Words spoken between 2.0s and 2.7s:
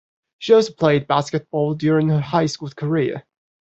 her high